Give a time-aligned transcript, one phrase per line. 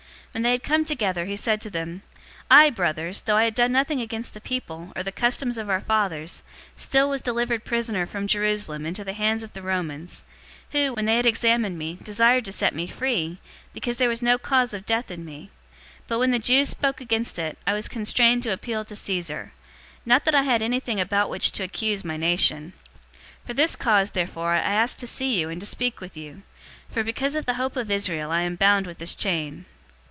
[0.33, 2.03] When they had come together, he said to them,
[2.49, 5.81] "I, brothers, though I had done nothing against the people, or the customs of our
[5.81, 6.41] fathers,
[6.77, 10.23] still was delivered prisoner from Jerusalem into the hands of the Romans,
[10.73, 13.39] 028:018 who, when they had examined me, desired to set me free,
[13.73, 15.49] because there was no cause of death in me.
[16.03, 19.51] 028:019 But when the Jews spoke against it, I was constrained to appeal to Caesar,
[20.05, 22.71] not that I had anything about which to accuse my nation.
[23.43, 26.43] 028:020 For this cause therefore I asked to see you and to speak with you.
[26.89, 29.65] For because of the hope of Israel I am bound with this chain."